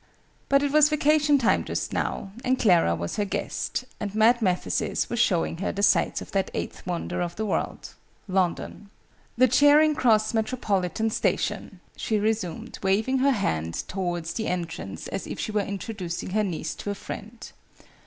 [0.49, 5.11] But it was vacation time just now, and Clara was her guest, and Mad Mathesis
[5.11, 7.93] was showing her the sights of that Eighth Wonder of the world
[8.27, 8.89] London.
[9.37, 15.39] "The Charing Cross Metropolitan Station!" she resumed, waving her hand towards the entrance as if
[15.39, 17.51] she were introducing her niece to a friend.